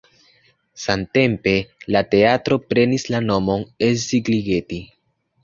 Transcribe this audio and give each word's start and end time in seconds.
Samtempe 0.83 1.53
la 1.97 2.01
teatro 2.15 2.59
prenis 2.73 3.07
la 3.17 3.21
nomon 3.27 3.67
Szigligeti. 4.07 4.83